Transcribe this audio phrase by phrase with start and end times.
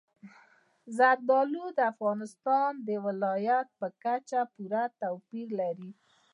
[0.97, 5.91] زردالو د افغانستان د ولایاتو په کچه پوره توپیر لري.